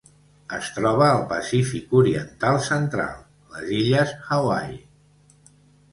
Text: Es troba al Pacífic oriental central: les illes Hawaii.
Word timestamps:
Es 0.59 0.69
troba 0.77 1.03
al 1.15 1.19
Pacífic 1.33 1.93
oriental 1.99 2.59
central: 2.69 3.13
les 3.53 3.69
illes 3.81 4.15
Hawaii. 4.31 4.85